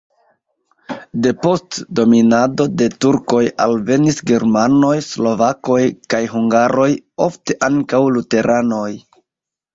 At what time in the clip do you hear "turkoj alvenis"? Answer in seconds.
3.05-4.17